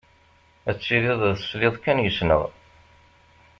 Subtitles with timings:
[0.69, 2.43] Ad tiliḍ tesliḍ kan yes-sneɣ.